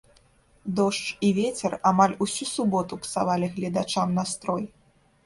Дождж 0.77 1.09
і 1.27 1.27
вецер 1.39 1.75
амаль 1.89 2.15
усю 2.27 2.47
суботу 2.53 2.99
псавалі 3.05 3.51
гледачам 3.59 4.17
настрой. 4.23 4.65